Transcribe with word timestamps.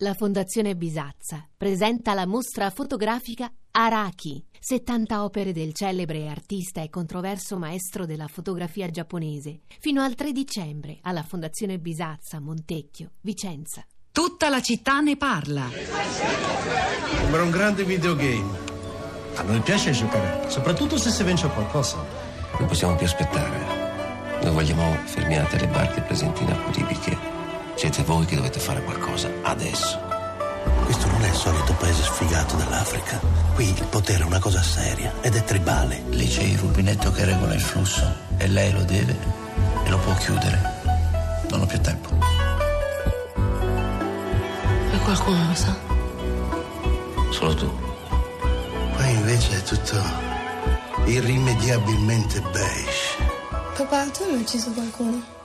La 0.00 0.12
Fondazione 0.12 0.76
Bisazza 0.76 1.48
presenta 1.56 2.12
la 2.12 2.26
mostra 2.26 2.68
fotografica 2.68 3.50
Araki, 3.70 4.44
70 4.60 5.24
opere 5.24 5.52
del 5.52 5.72
celebre 5.72 6.28
artista 6.28 6.82
e 6.82 6.90
controverso 6.90 7.56
maestro 7.56 8.04
della 8.04 8.26
fotografia 8.26 8.90
giapponese, 8.90 9.60
fino 9.80 10.02
al 10.02 10.14
3 10.14 10.32
dicembre 10.32 10.98
alla 11.00 11.22
Fondazione 11.22 11.78
Bisazza, 11.78 12.40
Montecchio, 12.40 13.12
Vicenza. 13.22 13.86
Tutta 14.12 14.50
la 14.50 14.60
città 14.60 15.00
ne 15.00 15.16
parla. 15.16 15.66
Sembra 17.16 17.42
un 17.42 17.50
grande 17.50 17.82
videogame. 17.82 18.58
A 19.36 19.42
noi 19.44 19.60
piace 19.60 19.92
giocare, 19.92 20.50
soprattutto 20.50 20.98
se 20.98 21.08
si 21.08 21.24
vince 21.24 21.48
qualcosa. 21.48 22.04
Non 22.58 22.68
possiamo 22.68 22.96
più 22.96 23.06
aspettare. 23.06 24.42
Noi 24.42 24.52
vogliamo 24.52 24.94
fermiate 25.06 25.58
le 25.58 25.68
barche 25.68 26.02
presenti 26.02 26.42
in 26.42 26.50
acque 26.50 26.72
libiche 26.74 27.35
siete 27.76 28.02
voi 28.04 28.24
che 28.24 28.36
dovete 28.36 28.58
fare 28.58 28.82
qualcosa 28.82 29.30
adesso. 29.42 30.00
Questo 30.84 31.06
non 31.08 31.22
è 31.22 31.28
il 31.28 31.34
solito 31.34 31.74
paese 31.74 32.02
sfigato 32.02 32.56
dell'Africa. 32.56 33.20
Qui 33.54 33.68
il 33.68 33.86
potere 33.90 34.22
è 34.22 34.26
una 34.26 34.38
cosa 34.38 34.62
seria 34.62 35.12
ed 35.20 35.36
è 35.36 35.44
tribale. 35.44 36.02
Lì 36.08 36.26
c'è 36.26 36.42
il 36.42 36.58
rubinetto 36.58 37.12
che 37.12 37.24
regola 37.24 37.52
il 37.54 37.60
flusso 37.60 38.02
e 38.38 38.48
lei 38.48 38.72
lo 38.72 38.82
deve 38.82 39.16
e 39.84 39.90
lo 39.90 39.98
può 39.98 40.14
chiudere. 40.14 40.58
Non 41.50 41.60
ho 41.60 41.66
più 41.66 41.80
tempo. 41.80 42.08
E 44.92 44.98
qualcuno 45.04 45.46
lo 45.46 45.54
sa? 45.54 45.76
Solo 47.30 47.54
tu. 47.54 47.70
Qua 48.94 49.06
invece 49.06 49.58
è 49.58 49.62
tutto 49.62 50.02
irrimediabilmente 51.04 52.40
beige. 52.40 53.24
Papà, 53.76 54.06
tu 54.06 54.22
hai 54.22 54.40
ucciso 54.40 54.70
qualcuno? 54.70 55.35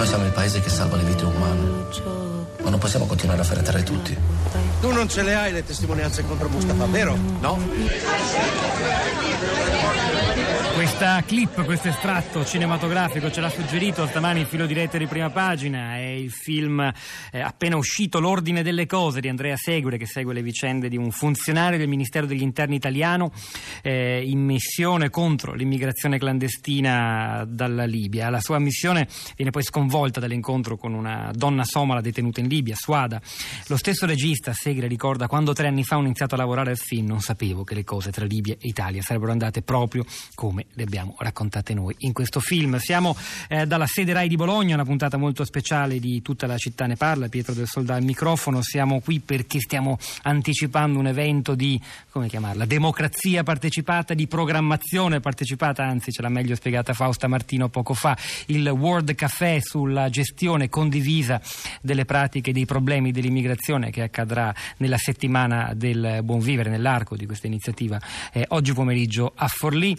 Noi 0.00 0.08
siamo 0.08 0.24
il 0.24 0.32
paese 0.32 0.62
che 0.62 0.70
salva 0.70 0.96
le 0.96 1.02
vite 1.02 1.24
umane, 1.26 1.60
ma 2.62 2.70
non 2.70 2.78
possiamo 2.78 3.04
continuare 3.04 3.42
a 3.42 3.44
fare 3.44 3.60
terra 3.60 3.82
tutti. 3.82 4.16
Tu 4.80 4.90
non 4.90 5.06
ce 5.10 5.20
le 5.20 5.34
hai 5.34 5.52
le 5.52 5.62
testimonianze 5.62 6.24
contro 6.24 6.48
Mustafa, 6.48 6.86
vero? 6.86 7.14
No? 7.40 7.58
Questa 10.80 11.22
clip, 11.26 11.62
questo 11.66 11.88
estratto 11.88 12.42
cinematografico 12.42 13.30
ce 13.30 13.42
l'ha 13.42 13.50
suggerito 13.50 14.06
stamani 14.06 14.40
il 14.40 14.46
filo 14.46 14.64
diretto 14.64 14.96
di 14.96 15.06
prima 15.06 15.28
pagina, 15.28 15.96
è 15.96 16.06
il 16.06 16.30
film 16.30 16.80
eh, 16.80 17.40
appena 17.40 17.76
uscito 17.76 18.18
L'ordine 18.18 18.62
delle 18.62 18.86
cose 18.86 19.20
di 19.20 19.28
Andrea 19.28 19.56
Segure 19.56 19.98
che 19.98 20.06
segue 20.06 20.32
le 20.32 20.40
vicende 20.40 20.88
di 20.88 20.96
un 20.96 21.10
funzionario 21.10 21.76
del 21.76 21.86
Ministero 21.86 22.24
degli 22.24 22.40
Interni 22.40 22.76
italiano 22.76 23.30
eh, 23.82 24.22
in 24.24 24.42
missione 24.42 25.10
contro 25.10 25.52
l'immigrazione 25.52 26.16
clandestina 26.16 27.44
dalla 27.46 27.84
Libia. 27.84 28.30
La 28.30 28.40
sua 28.40 28.58
missione 28.58 29.06
viene 29.36 29.50
poi 29.50 29.62
sconvolta 29.62 30.18
dall'incontro 30.18 30.78
con 30.78 30.94
una 30.94 31.30
donna 31.34 31.64
somala 31.64 32.00
detenuta 32.00 32.40
in 32.40 32.48
Libia, 32.48 32.74
Suada. 32.74 33.20
Lo 33.66 33.76
stesso 33.76 34.06
regista 34.06 34.54
Segre 34.54 34.86
ricorda 34.86 35.26
quando 35.26 35.52
tre 35.52 35.68
anni 35.68 35.84
fa 35.84 35.98
ho 35.98 36.00
iniziato 36.00 36.36
a 36.36 36.38
lavorare 36.38 36.70
al 36.70 36.78
film 36.78 37.08
non 37.08 37.20
sapevo 37.20 37.64
che 37.64 37.74
le 37.74 37.84
cose 37.84 38.10
tra 38.10 38.24
Libia 38.24 38.54
e 38.54 38.68
Italia 38.68 39.02
sarebbero 39.02 39.30
andate 39.30 39.60
proprio 39.60 40.06
come 40.34 40.68
le 40.74 40.82
abbiamo 40.82 41.14
raccontate 41.18 41.74
noi 41.74 41.94
in 41.98 42.12
questo 42.12 42.40
film. 42.40 42.78
Siamo 42.78 43.16
eh, 43.48 43.66
dalla 43.66 43.86
sede 43.86 44.12
RAI 44.12 44.28
di 44.28 44.36
Bologna, 44.36 44.74
una 44.74 44.84
puntata 44.84 45.16
molto 45.16 45.44
speciale 45.44 45.98
di 45.98 46.22
Tutta 46.22 46.46
la 46.46 46.56
città 46.56 46.86
ne 46.86 46.96
parla, 46.96 47.28
Pietro 47.28 47.54
del 47.54 47.66
Soldato 47.66 47.98
al 47.98 48.04
microfono. 48.04 48.62
Siamo 48.62 49.00
qui 49.00 49.20
perché 49.20 49.60
stiamo 49.60 49.98
anticipando 50.22 50.98
un 50.98 51.06
evento 51.06 51.54
di, 51.54 51.80
come 52.10 52.28
chiamarla, 52.28 52.64
democrazia 52.64 53.42
partecipata, 53.42 54.14
di 54.14 54.26
programmazione 54.26 55.20
partecipata, 55.20 55.84
anzi 55.84 56.10
ce 56.10 56.22
l'ha 56.22 56.28
meglio 56.28 56.54
spiegata 56.54 56.92
Fausta 56.92 57.26
Martino 57.26 57.68
poco 57.68 57.94
fa, 57.94 58.16
il 58.46 58.66
World 58.68 59.14
Café 59.14 59.60
sulla 59.60 60.08
gestione 60.08 60.68
condivisa 60.68 61.40
delle 61.80 62.04
pratiche 62.04 62.52
dei 62.52 62.64
problemi 62.64 63.10
dell'immigrazione 63.12 63.90
che 63.90 64.02
accadrà 64.02 64.54
nella 64.78 64.98
settimana 64.98 65.72
del 65.74 66.20
buon 66.22 66.40
vivere 66.40 66.70
nell'arco 66.70 67.16
di 67.16 67.26
questa 67.26 67.46
iniziativa 67.46 68.00
eh, 68.32 68.44
oggi 68.48 68.72
pomeriggio 68.72 69.32
a 69.34 69.48
Forlì. 69.48 69.96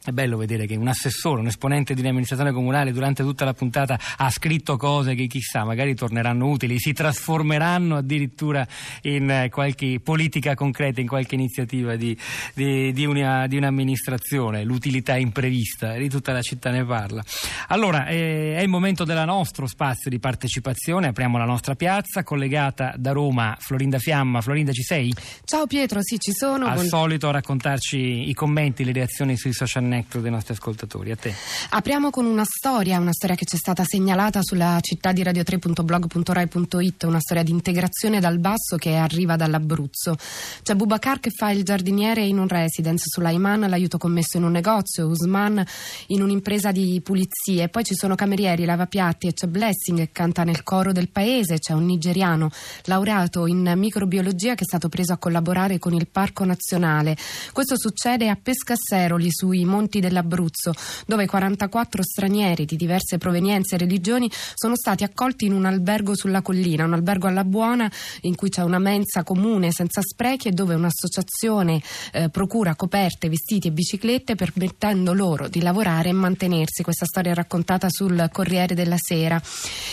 È 0.00 0.12
bello 0.12 0.38
vedere 0.38 0.64
che 0.66 0.76
un 0.76 0.88
assessore, 0.88 1.40
un 1.40 1.48
esponente 1.48 1.92
di 1.92 2.00
un'amministrazione 2.00 2.52
comunale 2.52 2.92
durante 2.92 3.22
tutta 3.24 3.44
la 3.44 3.52
puntata 3.52 3.98
ha 4.16 4.30
scritto 4.30 4.78
cose 4.78 5.14
che 5.14 5.26
chissà 5.26 5.64
magari 5.64 5.94
torneranno 5.94 6.48
utili, 6.48 6.78
si 6.78 6.94
trasformeranno 6.94 7.96
addirittura 7.96 8.66
in 9.02 9.28
eh, 9.28 9.50
qualche 9.50 10.00
politica 10.02 10.54
concreta, 10.54 11.02
in 11.02 11.08
qualche 11.08 11.34
iniziativa 11.34 11.96
di, 11.96 12.16
di, 12.54 12.90
di, 12.92 13.04
una, 13.04 13.46
di 13.48 13.58
un'amministrazione, 13.58 14.64
l'utilità 14.64 15.16
imprevista, 15.16 15.92
di 15.94 16.08
tutta 16.08 16.32
la 16.32 16.42
città 16.42 16.70
ne 16.70 16.86
parla. 16.86 17.22
Allora, 17.66 18.06
eh, 18.06 18.54
è 18.56 18.62
il 18.62 18.68
momento 18.68 19.04
del 19.04 19.22
nostro 19.26 19.66
spazio 19.66 20.08
di 20.08 20.20
partecipazione, 20.20 21.08
apriamo 21.08 21.36
la 21.36 21.44
nostra 21.44 21.74
piazza, 21.74 22.22
collegata 22.22 22.94
da 22.96 23.12
Roma 23.12 23.56
Florinda 23.58 23.98
Fiamma. 23.98 24.40
Florinda 24.40 24.72
ci 24.72 24.84
sei? 24.84 25.12
Ciao 25.44 25.66
Pietro, 25.66 25.98
sì 26.02 26.18
ci 26.18 26.32
sono. 26.32 26.66
Al 26.66 26.74
Buon... 26.74 26.86
solito 26.86 27.28
a 27.28 27.32
raccontarci 27.32 28.28
i 28.28 28.32
commenti, 28.32 28.84
le 28.84 28.92
reazioni 28.92 29.36
sui 29.36 29.52
social 29.52 29.82
network 29.82 29.96
connecto 29.98 30.20
dei 30.20 30.30
nostri 30.30 30.54
ascoltatori. 30.54 31.10
A 31.10 31.16
te. 31.16 31.34
Apriamo 31.70 32.10
con 32.10 32.24
una 32.24 32.44
storia, 32.44 32.98
una 32.98 33.12
storia 33.12 33.34
che 33.34 33.44
ci 33.44 33.56
è 33.56 33.58
stata 33.58 33.84
segnalata 33.84 34.40
sulla 34.42 34.78
città 34.80 35.12
di 35.12 35.22
radio3.blog.rai.it, 35.22 37.02
una 37.04 37.20
storia 37.20 37.42
di 37.42 37.50
integrazione 37.50 38.20
dal 38.20 38.38
basso 38.38 38.76
che 38.76 38.94
arriva 38.94 39.36
dall'Abruzzo. 39.36 40.16
C'è 40.62 40.74
Bubacar 40.74 41.20
che 41.20 41.30
fa 41.30 41.50
il 41.50 41.64
giardiniere 41.64 42.24
in 42.24 42.38
un 42.38 42.48
residence, 42.48 43.04
Sulaiman 43.08 43.68
l'aiuto 43.68 43.98
commesso 43.98 44.36
in 44.36 44.44
un 44.44 44.52
negozio, 44.52 45.06
Usman 45.08 45.64
in 46.08 46.22
un'impresa 46.22 46.70
di 46.70 47.00
pulizie, 47.02 47.68
poi 47.68 47.84
ci 47.84 47.94
sono 47.94 48.14
camerieri, 48.14 48.64
lavapiatti 48.64 49.26
e 49.26 49.32
c'è 49.32 49.46
Blessing 49.46 49.98
che 49.98 50.10
canta 50.12 50.44
nel 50.44 50.62
coro 50.62 50.92
del 50.92 51.08
paese, 51.08 51.58
c'è 51.58 51.72
un 51.72 51.86
nigeriano 51.86 52.50
laureato 52.84 53.46
in 53.46 53.72
microbiologia 53.76 54.54
che 54.54 54.62
è 54.62 54.66
stato 54.66 54.88
preso 54.88 55.12
a 55.12 55.16
collaborare 55.16 55.78
con 55.78 55.94
il 55.94 56.06
Parco 56.08 56.44
Nazionale. 56.44 57.16
Questo 57.52 57.76
succede 57.76 58.28
a 58.28 58.38
Pescasseroli 58.40 59.28
sui 59.30 59.64
monti 59.64 59.77
monti 59.78 60.00
dell'Abruzzo, 60.00 60.72
dove 61.06 61.26
44 61.26 62.02
stranieri 62.02 62.64
di 62.64 62.74
diverse 62.74 63.16
provenienze 63.16 63.76
e 63.76 63.78
religioni 63.78 64.28
sono 64.54 64.74
stati 64.74 65.04
accolti 65.04 65.44
in 65.44 65.52
un 65.52 65.66
albergo 65.66 66.16
sulla 66.16 66.42
collina, 66.42 66.84
un 66.84 66.94
albergo 66.94 67.28
alla 67.28 67.44
buona 67.44 67.90
in 68.22 68.34
cui 68.34 68.48
c'è 68.48 68.62
una 68.62 68.80
mensa 68.80 69.22
comune 69.22 69.70
senza 69.70 70.00
sprechi 70.02 70.48
e 70.48 70.52
dove 70.52 70.74
un'associazione 70.74 71.80
eh, 72.12 72.28
procura 72.28 72.74
coperte, 72.74 73.28
vestiti 73.28 73.68
e 73.68 73.70
biciclette 73.70 74.34
permettendo 74.34 75.12
loro 75.12 75.46
di 75.46 75.60
lavorare 75.60 76.08
e 76.08 76.12
mantenersi. 76.12 76.82
Questa 76.82 77.06
storia 77.06 77.30
è 77.30 77.34
raccontata 77.34 77.86
sul 77.88 78.28
Corriere 78.32 78.74
della 78.74 78.96
Sera. 78.98 79.40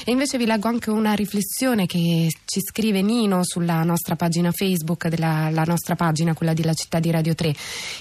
E 0.04 0.12
invece 0.12 0.40
vi 0.40 0.46
leggo 0.48 0.68
anche 0.68 0.90
una 0.90 1.14
riflessione 1.14 1.86
che 1.86 2.32
ci 2.46 2.62
scrive 2.62 3.04
Nino 3.04 3.42
sulla 3.44 3.84
nostra 3.84 4.16
pagina 4.16 4.52
Facebook, 4.52 5.08
della 5.08 5.64
nostra 5.66 5.96
pagina, 5.96 6.34
quella 6.34 6.54
della 6.54 6.74
città 6.74 7.00
di 7.00 7.12
Radio 7.12 7.36
3. 7.36 7.54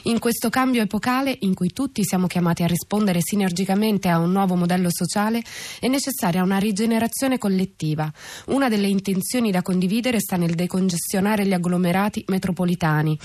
In 0.04 0.18
questo 0.18 0.48
cambio 0.48 0.80
epocale 0.82 1.36
in 1.40 1.54
cui 1.54 1.72
tutti 1.74 2.04
siamo 2.04 2.28
chiamati 2.28 2.62
a 2.62 2.66
rispondere 2.66 3.18
sinergicamente 3.20 4.08
a 4.08 4.18
un 4.18 4.30
nuovo 4.30 4.54
modello 4.54 4.88
sociale, 4.90 5.42
è 5.80 5.88
necessaria 5.88 6.42
una 6.42 6.58
rigenerazione 6.58 7.36
collettiva. 7.36 8.10
Una 8.46 8.68
delle 8.68 8.86
intenzioni 8.86 9.50
da 9.50 9.60
condividere 9.60 10.20
sta 10.20 10.36
nel 10.36 10.54
decongestionare 10.54 11.44
gli 11.44 11.52
agglomerati 11.52 12.24
metropolitani 12.28 13.18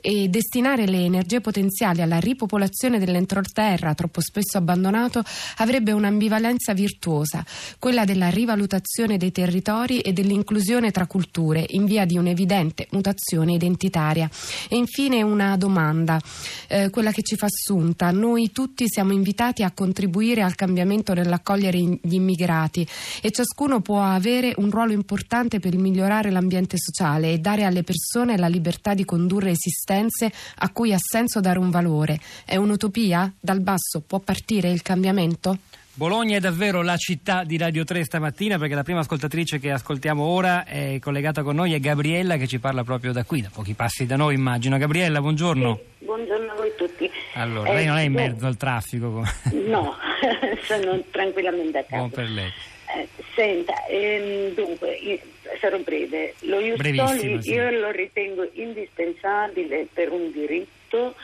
e 0.00 0.28
destinare 0.28 0.86
le 0.86 1.04
energie 1.04 1.40
potenziali 1.40 2.02
alla 2.02 2.18
ripopolazione 2.18 2.98
dell'entroterra, 2.98 3.94
troppo 3.94 4.20
spesso 4.20 4.58
abbandonato, 4.58 5.22
avrebbe 5.58 5.92
un'ambivalenza 5.92 6.74
virtuosa, 6.74 7.46
quella 7.78 8.04
della 8.04 8.30
rivalutazione 8.30 9.16
dei 9.16 9.30
territori 9.30 10.00
e 10.00 10.12
dell'inclusione 10.12 10.90
tra 10.90 11.06
culture 11.06 11.64
in 11.68 11.84
via 11.84 12.04
di 12.04 12.18
un'evidente 12.18 12.88
mutazione 12.90 13.52
identitaria. 13.52 14.28
E 14.68 14.76
infine 14.76 15.22
una 15.22 15.56
domanda, 15.56 16.20
eh, 16.66 16.90
quella 16.90 17.12
che 17.12 17.22
ci 17.22 17.36
fa 17.36 17.46
assunta 17.46 17.90
volta 17.92 18.10
noi 18.10 18.50
tutti 18.52 18.84
siamo 18.88 19.12
invitati 19.12 19.62
a 19.62 19.70
contribuire 19.70 20.42
al 20.42 20.54
cambiamento 20.54 21.12
nell'accogliere 21.12 21.78
gli 21.78 22.14
immigrati 22.14 22.86
e 23.20 23.30
ciascuno 23.30 23.80
può 23.80 24.02
avere 24.02 24.54
un 24.56 24.70
ruolo 24.70 24.92
importante 24.92 25.60
per 25.60 25.76
migliorare 25.76 26.30
l'ambiente 26.30 26.76
sociale 26.78 27.32
e 27.32 27.38
dare 27.38 27.64
alle 27.64 27.82
persone 27.82 28.38
la 28.38 28.48
libertà 28.48 28.94
di 28.94 29.04
condurre 29.04 29.50
esistenze 29.50 30.32
a 30.56 30.70
cui 30.70 30.92
ha 30.92 30.98
senso 30.98 31.40
dare 31.40 31.58
un 31.58 31.70
valore. 31.70 32.18
È 32.44 32.56
un'utopia? 32.56 33.32
Dal 33.38 33.60
basso 33.60 34.02
può 34.06 34.18
partire 34.18 34.70
il 34.70 34.82
cambiamento? 34.82 35.58
Bologna 35.94 36.38
è 36.38 36.40
davvero 36.40 36.80
la 36.80 36.96
città 36.96 37.44
di 37.44 37.58
Radio 37.58 37.84
3 37.84 38.04
stamattina 38.04 38.56
perché 38.56 38.74
la 38.74 38.82
prima 38.82 39.00
ascoltatrice 39.00 39.60
che 39.60 39.70
ascoltiamo 39.70 40.24
ora 40.24 40.64
è 40.64 40.98
collegata 41.00 41.42
con 41.42 41.54
noi 41.54 41.74
è 41.74 41.80
Gabriella 41.80 42.38
che 42.38 42.46
ci 42.46 42.58
parla 42.58 42.82
proprio 42.82 43.12
da 43.12 43.24
qui, 43.24 43.42
da 43.42 43.50
pochi 43.52 43.74
passi 43.74 44.06
da 44.06 44.16
noi 44.16 44.34
immagino. 44.34 44.78
Gabriella, 44.78 45.20
buongiorno. 45.20 45.76
Sì, 45.98 46.04
buongiorno 46.06 46.50
a 46.50 46.54
voi 46.54 46.72
tutti. 46.78 47.10
Allora, 47.34 47.68
eh, 47.68 47.74
lei 47.74 47.84
non 47.84 47.98
è 47.98 48.02
in 48.04 48.12
mezzo 48.14 48.46
al 48.46 48.56
traffico? 48.56 49.22
No, 49.66 49.94
sono 50.64 51.02
tranquillamente 51.10 51.76
a 51.76 51.82
casa. 51.82 51.96
Buon 51.96 52.10
per 52.10 52.30
lei. 52.30 52.50
Eh, 52.96 53.08
senta, 53.34 53.84
ehm, 53.84 54.54
dunque, 54.54 55.20
sarò 55.60 55.78
breve. 55.80 56.34
Lo 56.40 56.58
Iustoli 56.58 57.42
sì. 57.42 57.50
io 57.50 57.70
lo 57.70 57.90
ritengo 57.90 58.48
indispensabile 58.54 59.86
per 59.92 60.10
un 60.10 60.32
diritto 60.32 61.14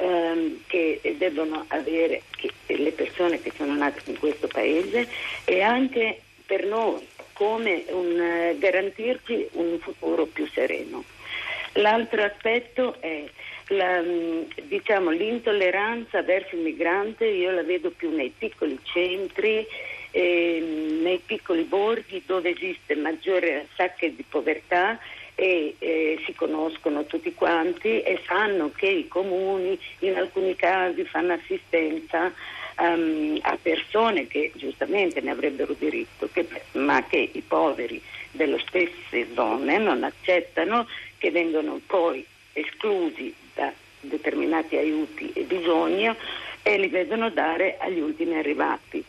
ehm, 0.00 0.62
che 0.66 1.00
devono 1.18 1.64
avere 1.68 2.22
che, 2.36 2.50
le 2.76 2.92
persone 2.92 3.40
che 3.40 3.52
sono 3.56 3.74
nate 3.74 4.02
in 4.06 4.18
questo 4.18 4.46
paese 4.46 5.08
e 5.44 5.60
anche 5.62 6.20
per 6.46 6.64
noi 6.64 7.06
come 7.32 7.84
un, 7.88 8.20
eh, 8.20 8.56
garantirci 8.58 9.48
un 9.52 9.78
futuro 9.78 10.26
più 10.26 10.46
sereno. 10.52 11.04
L'altro 11.74 12.22
aspetto 12.22 12.96
è 13.00 13.24
la, 13.68 14.02
mm, 14.02 14.42
diciamo, 14.64 15.10
l'intolleranza 15.10 16.22
verso 16.22 16.56
il 16.56 16.62
migrante, 16.62 17.26
io 17.26 17.50
la 17.50 17.62
vedo 17.62 17.90
più 17.90 18.10
nei 18.10 18.32
piccoli 18.36 18.78
centri, 18.82 19.66
eh, 20.10 20.98
nei 21.02 21.20
piccoli 21.24 21.62
borghi 21.62 22.22
dove 22.26 22.50
esiste 22.50 22.96
maggiore 22.96 23.68
sacche 23.76 24.14
di 24.14 24.24
povertà 24.28 24.98
e 25.40 25.74
eh, 25.78 26.20
si 26.26 26.34
conoscono 26.34 27.06
tutti 27.06 27.32
quanti 27.32 28.02
e 28.02 28.20
sanno 28.26 28.70
che 28.76 28.88
i 28.88 29.08
comuni 29.08 29.78
in 30.00 30.16
alcuni 30.16 30.54
casi 30.54 31.02
fanno 31.04 31.32
assistenza 31.32 32.30
um, 32.76 33.38
a 33.40 33.56
persone 33.60 34.26
che 34.26 34.52
giustamente 34.56 35.22
ne 35.22 35.30
avrebbero 35.30 35.74
diritto, 35.78 36.28
che, 36.30 36.46
ma 36.72 37.02
che 37.06 37.30
i 37.32 37.40
poveri 37.40 38.02
delle 38.32 38.62
stesse 38.66 39.28
zone 39.32 39.78
non 39.78 40.04
accettano, 40.04 40.86
che 41.16 41.30
vengono 41.30 41.80
poi 41.86 42.22
esclusi 42.52 43.34
da 43.54 43.72
determinati 44.00 44.76
aiuti 44.76 45.32
e 45.32 45.44
bisogni 45.44 46.14
e 46.62 46.76
li 46.76 46.88
vedono 46.88 47.30
dare 47.30 47.78
agli 47.80 48.00
ultimi 48.00 48.36
arrivati. 48.36 49.02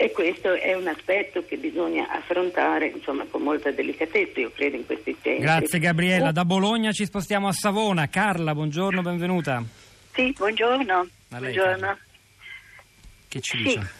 E 0.00 0.12
questo 0.12 0.52
è 0.52 0.74
un 0.74 0.86
aspetto 0.86 1.44
che 1.44 1.56
bisogna 1.56 2.08
affrontare 2.08 2.86
insomma, 2.86 3.24
con 3.28 3.42
molta 3.42 3.72
delicatezza, 3.72 4.38
io 4.38 4.52
credo, 4.54 4.76
in 4.76 4.86
questi 4.86 5.16
tempi. 5.20 5.42
Grazie 5.42 5.80
Gabriella. 5.80 6.30
Da 6.30 6.44
Bologna 6.44 6.92
ci 6.92 7.04
spostiamo 7.04 7.48
a 7.48 7.52
Savona. 7.52 8.08
Carla, 8.08 8.54
buongiorno, 8.54 9.02
benvenuta. 9.02 9.60
Sì, 10.12 10.32
buongiorno. 10.36 11.08
Lei, 11.30 11.40
buongiorno. 11.40 11.98
Che 13.26 13.40
ci 13.40 13.56
sì. 13.56 13.62
dice? 13.64 13.92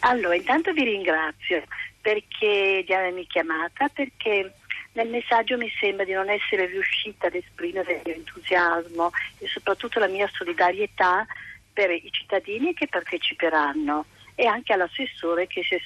Allora, 0.00 0.34
intanto 0.34 0.74
vi 0.74 0.84
ringrazio 0.84 1.62
perché 2.02 2.84
di 2.86 2.92
avermi 2.92 3.26
chiamata, 3.26 3.88
perché 3.88 4.52
nel 4.92 5.08
messaggio 5.08 5.56
mi 5.56 5.72
sembra 5.80 6.04
di 6.04 6.12
non 6.12 6.28
essere 6.28 6.66
riuscita 6.66 7.28
ad 7.28 7.34
esprimere 7.34 7.94
il 7.94 8.00
mio 8.04 8.14
entusiasmo 8.14 9.10
e 9.38 9.46
soprattutto 9.46 10.00
la 10.00 10.08
mia 10.08 10.28
solidarietà 10.34 11.26
per 11.72 11.90
i 11.92 12.10
cittadini 12.10 12.74
che 12.74 12.88
parteciperanno 12.88 14.04
e 14.36 14.46
anche 14.46 14.72
all'assessore 14.72 15.48
che 15.48 15.64
si 15.64 15.74
è 15.74 15.80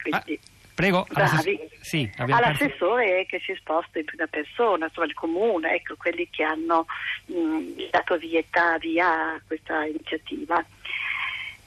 quindi, 0.00 0.38
ah, 0.40 0.48
prego, 0.74 1.06
bravi, 1.10 1.58
sì, 1.80 2.10
all'assessore 2.18 3.26
che 3.26 3.40
si 3.40 3.50
è 3.50 3.54
esposto 3.54 3.98
in 3.98 4.04
prima 4.04 4.26
persona, 4.26 4.86
insomma 4.86 5.06
il 5.06 5.14
comune, 5.14 5.74
ecco, 5.74 5.96
quelli 5.96 6.28
che 6.30 6.44
hanno 6.44 6.86
mh, 7.26 7.88
dato 7.90 8.16
vietà 8.16 8.78
via 8.78 9.34
a 9.34 9.40
questa 9.44 9.84
iniziativa. 9.84 10.64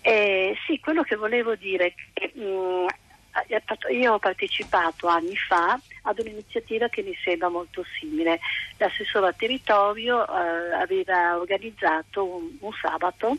Eh, 0.01 0.57
sì, 0.66 0.80
quello 0.80 1.04
che 1.04 1.16
volevo 1.16 1.56
dire 1.56 1.88
è 1.88 1.94
che 2.13 2.31
mh, 2.33 2.88
io 3.92 4.13
ho 4.13 4.19
partecipato 4.19 5.07
anni 5.07 5.36
fa 5.36 5.80
ad 6.04 6.19
un'iniziativa 6.19 6.88
che 6.88 7.01
mi 7.01 7.16
sembra 7.24 7.50
molto 7.50 7.86
simile. 8.00 8.39
L'assessore 8.78 9.28
al 9.28 9.36
territorio 9.36 10.25
eh, 10.25 10.74
aveva 10.74 11.38
organizzato 11.38 12.25
un, 12.25 12.50
un 12.60 12.72
sabato 12.81 13.38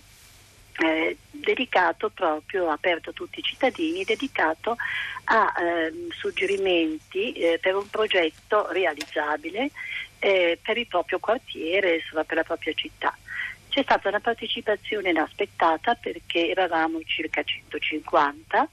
eh, 0.78 1.16
dedicato 1.30 2.10
proprio, 2.10 2.70
aperto 2.70 3.10
a 3.10 3.12
tutti 3.12 3.40
i 3.40 3.42
cittadini, 3.42 4.04
dedicato 4.04 4.76
a 5.24 5.52
eh, 5.60 5.92
suggerimenti 6.10 7.32
eh, 7.32 7.58
per 7.60 7.76
un 7.76 7.88
progetto 7.88 8.70
realizzabile 8.70 9.70
eh, 10.18 10.58
per 10.62 10.78
il 10.78 10.86
proprio 10.86 11.18
quartiere, 11.18 11.96
insomma, 11.96 12.24
per 12.24 12.36
la 12.36 12.44
propria 12.44 12.72
città. 12.74 13.16
C'è 13.68 13.82
stata 13.82 14.08
una 14.08 14.20
partecipazione 14.20 15.10
inaspettata 15.10 15.94
perché 15.94 16.50
eravamo 16.50 17.00
circa 17.04 17.42
150 17.42 18.68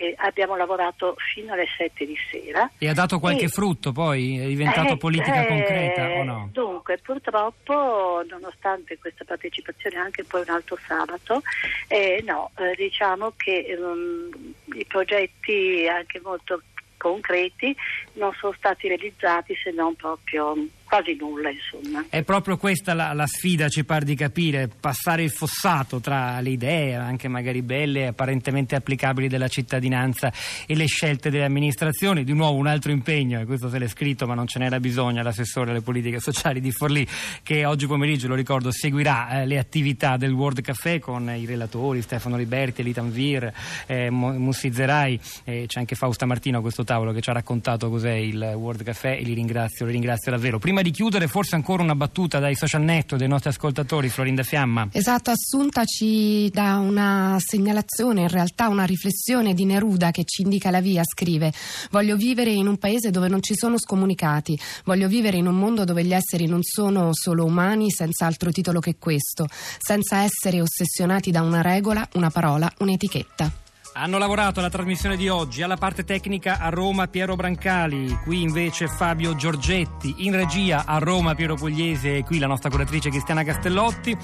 e 0.00 0.14
abbiamo 0.16 0.56
lavorato 0.56 1.14
fino 1.18 1.52
alle 1.52 1.66
7 1.76 2.06
di 2.06 2.16
sera. 2.30 2.70
E 2.78 2.88
ha 2.88 2.94
dato 2.94 3.18
qualche 3.18 3.44
e, 3.44 3.48
frutto 3.48 3.92
poi? 3.92 4.38
È 4.38 4.46
diventato 4.46 4.94
eh, 4.94 4.96
politica 4.96 5.44
eh, 5.44 5.46
concreta 5.46 6.08
o 6.12 6.22
no? 6.24 6.48
Dunque, 6.52 6.96
purtroppo, 7.02 8.24
nonostante 8.26 8.96
questa 8.98 9.24
partecipazione 9.24 9.96
anche 9.96 10.24
poi 10.24 10.40
un 10.40 10.54
altro 10.54 10.78
sabato, 10.86 11.42
eh, 11.88 12.24
no, 12.26 12.50
eh, 12.56 12.74
diciamo 12.76 13.34
che 13.36 13.76
um, 13.78 14.54
i 14.72 14.86
progetti 14.86 15.86
anche 15.86 16.18
molto 16.24 16.62
concreti 16.96 17.76
non 18.14 18.32
sono 18.38 18.54
stati 18.56 18.88
realizzati 18.88 19.54
se 19.54 19.70
non 19.70 19.94
proprio 19.96 20.54
quasi 20.90 21.16
nulla 21.18 21.50
insomma. 21.50 22.04
È 22.08 22.24
proprio 22.24 22.56
questa 22.56 22.94
la, 22.94 23.12
la, 23.12 23.26
sfida, 23.26 23.68
ci 23.68 23.84
pare 23.84 24.04
di 24.04 24.16
capire, 24.16 24.68
passare 24.68 25.22
il 25.22 25.30
fossato 25.30 26.00
tra 26.00 26.40
le 26.40 26.50
idee, 26.50 26.96
anche 26.96 27.28
magari 27.28 27.62
belle 27.62 28.08
apparentemente 28.08 28.74
applicabili 28.74 29.28
della 29.28 29.46
cittadinanza 29.46 30.32
e 30.66 30.74
le 30.74 30.86
scelte 30.86 31.30
delle 31.30 31.44
amministrazioni. 31.44 32.24
Di 32.24 32.32
nuovo 32.32 32.58
un 32.58 32.66
altro 32.66 32.90
impegno, 32.90 33.40
e 33.40 33.44
questo 33.44 33.68
se 33.68 33.78
l'è 33.78 33.86
scritto 33.86 34.26
ma 34.26 34.34
non 34.34 34.48
ce 34.48 34.58
n'era 34.58 34.80
bisogno, 34.80 35.22
l'assessore 35.22 35.70
alle 35.70 35.80
politiche 35.80 36.18
sociali 36.18 36.60
di 36.60 36.72
Forlì 36.72 37.06
che 37.44 37.64
oggi 37.64 37.86
pomeriggio, 37.86 38.26
lo 38.26 38.34
ricordo, 38.34 38.72
seguirà 38.72 39.42
eh, 39.42 39.46
le 39.46 39.58
attività 39.58 40.16
del 40.16 40.32
World 40.32 40.60
Café 40.60 40.98
con 40.98 41.30
i 41.30 41.46
relatori 41.46 42.02
Stefano 42.02 42.36
Liberti, 42.36 42.80
Elita 42.80 43.02
Vir, 43.02 43.52
eh, 43.86 44.10
Mussi 44.10 44.72
Zerai, 44.72 45.18
eh, 45.44 45.64
c'è 45.68 45.78
anche 45.78 45.94
Fausta 45.94 46.26
Martino 46.26 46.58
a 46.58 46.60
questo 46.60 46.82
tavolo 46.82 47.12
che 47.12 47.20
ci 47.20 47.30
ha 47.30 47.32
raccontato 47.32 47.88
cos'è 47.88 48.12
il 48.12 48.54
World 48.56 48.82
Café 48.82 49.18
e 49.18 49.22
li 49.22 49.34
ringrazio, 49.34 49.86
li 49.86 49.92
ringrazio 49.92 50.32
davvero. 50.32 50.58
Prima 50.58 50.79
prima 50.80 50.82
di 50.82 50.90
chiudere, 50.90 51.28
forse 51.28 51.54
ancora 51.54 51.82
una 51.82 51.94
battuta 51.94 52.38
dai 52.38 52.54
social 52.54 52.82
network 52.82 53.18
dei 53.18 53.28
nostri 53.28 53.50
ascoltatori, 53.50 54.08
Florinda 54.08 54.42
Fiamma. 54.42 54.88
Esatto, 54.92 55.30
Assunta 55.30 55.84
ci 55.84 56.48
dà 56.50 56.76
una 56.76 57.36
segnalazione, 57.38 58.22
in 58.22 58.28
realtà 58.28 58.68
una 58.68 58.84
riflessione 58.84 59.54
di 59.54 59.64
Neruda 59.64 60.10
che 60.10 60.24
ci 60.24 60.42
indica 60.42 60.70
la 60.70 60.80
via, 60.80 61.02
scrive 61.04 61.52
Voglio 61.90 62.16
vivere 62.16 62.50
in 62.50 62.66
un 62.66 62.78
paese 62.78 63.10
dove 63.10 63.28
non 63.28 63.42
ci 63.42 63.54
sono 63.54 63.78
scomunicati, 63.78 64.58
voglio 64.84 65.08
vivere 65.08 65.36
in 65.36 65.46
un 65.46 65.56
mondo 65.56 65.84
dove 65.84 66.04
gli 66.04 66.14
esseri 66.14 66.46
non 66.46 66.62
sono 66.62 67.10
solo 67.12 67.44
umani 67.44 67.90
senza 67.90 68.26
altro 68.26 68.50
titolo 68.50 68.80
che 68.80 68.96
questo, 68.98 69.46
senza 69.78 70.22
essere 70.22 70.60
ossessionati 70.60 71.30
da 71.30 71.42
una 71.42 71.60
regola, 71.60 72.06
una 72.14 72.30
parola, 72.30 72.70
un'etichetta. 72.78 73.69
Hanno 73.92 74.18
lavorato 74.18 74.60
alla 74.60 74.70
trasmissione 74.70 75.16
di 75.16 75.28
oggi, 75.28 75.62
alla 75.62 75.76
parte 75.76 76.04
tecnica 76.04 76.58
a 76.58 76.68
Roma 76.68 77.08
Piero 77.08 77.34
Brancali, 77.34 78.18
qui 78.22 78.42
invece 78.42 78.86
Fabio 78.86 79.34
Giorgetti, 79.34 80.14
in 80.18 80.34
regia 80.34 80.84
a 80.86 80.98
Roma 80.98 81.34
Piero 81.34 81.56
Pugliese 81.56 82.18
e 82.18 82.22
qui 82.22 82.38
la 82.38 82.46
nostra 82.46 82.70
curatrice 82.70 83.10
Cristiana 83.10 83.42
Castellotti. 83.42 84.16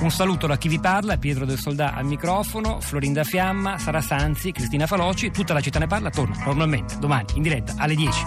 Un 0.00 0.10
saluto 0.10 0.46
da 0.46 0.56
chi 0.56 0.68
vi 0.68 0.78
parla, 0.78 1.18
Pietro 1.18 1.44
del 1.44 1.58
Soldà 1.58 1.94
al 1.94 2.04
microfono, 2.04 2.80
Florinda 2.80 3.24
Fiamma, 3.24 3.76
Sara 3.78 4.00
Sanzi, 4.00 4.52
Cristina 4.52 4.86
Faloci, 4.86 5.32
tutta 5.32 5.52
la 5.52 5.60
città 5.60 5.80
ne 5.80 5.88
parla, 5.88 6.10
torna 6.10 6.36
normalmente 6.44 6.96
domani 6.98 7.26
in 7.34 7.42
diretta 7.42 7.74
alle 7.76 7.94
10. 7.96 8.24